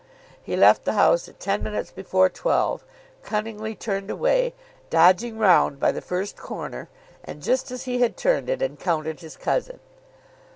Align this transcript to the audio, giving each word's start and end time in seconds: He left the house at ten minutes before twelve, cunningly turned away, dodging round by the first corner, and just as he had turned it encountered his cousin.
He 0.41 0.55
left 0.55 0.83
the 0.85 0.93
house 0.93 1.27
at 1.27 1.39
ten 1.39 1.61
minutes 1.61 1.91
before 1.91 2.27
twelve, 2.27 2.83
cunningly 3.21 3.75
turned 3.75 4.09
away, 4.09 4.55
dodging 4.89 5.37
round 5.37 5.79
by 5.79 5.91
the 5.91 6.01
first 6.01 6.35
corner, 6.37 6.89
and 7.23 7.39
just 7.43 7.69
as 7.69 7.83
he 7.83 8.01
had 8.01 8.17
turned 8.17 8.49
it 8.49 8.63
encountered 8.63 9.19
his 9.19 9.37
cousin. 9.37 9.79